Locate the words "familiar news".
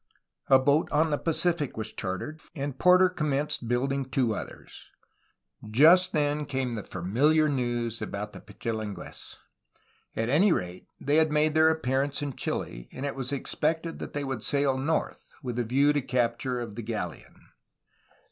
6.81-8.01